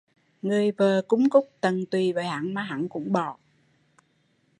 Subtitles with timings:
[0.41, 3.37] Người vợ cúc cung tận tụy với hắn mà hắn cũng bỏ